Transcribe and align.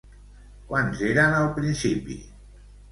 Quants 0.71 1.03
eren 1.11 1.39
al 1.43 1.49
principi? 1.61 2.21